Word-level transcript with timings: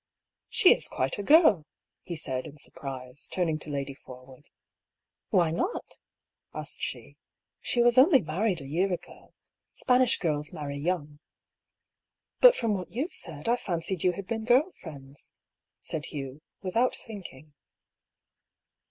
^' 0.01 0.03
She 0.49 0.73
is 0.73 0.87
quite 0.87 1.19
a 1.19 1.21
girl!" 1.21 1.67
he 2.09 2.15
said, 2.15 2.47
in 2.47 2.57
surprise, 2.57 3.27
turning 3.31 3.59
to 3.59 3.69
Lady 3.69 3.93
Forwood. 3.93 4.45
"Why 5.29 5.51
not?" 5.51 5.99
asked 6.55 6.81
she. 6.81 7.17
"She 7.59 7.83
was 7.83 7.99
only 7.99 8.19
married 8.23 8.61
a 8.61 8.65
year 8.67 8.91
ago. 8.91 9.35
Spanish 9.73 10.17
girls 10.17 10.51
marry 10.51 10.77
young."" 10.77 11.19
But, 12.41 12.55
from 12.55 12.73
what 12.73 12.89
you 12.89 13.09
said, 13.11 13.47
I 13.47 13.55
fancied 13.57 14.03
you 14.03 14.13
had 14.13 14.25
been 14.25 14.43
girl 14.43 14.71
friends," 14.81 15.33
said 15.83 16.05
Hugh, 16.05 16.41
without 16.63 16.95
thinking. 16.95 17.53